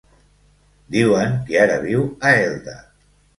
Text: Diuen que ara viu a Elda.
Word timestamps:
Diuen 0.95 1.35
que 1.49 1.59
ara 1.67 1.77
viu 1.85 2.07
a 2.31 2.33
Elda. 2.47 2.75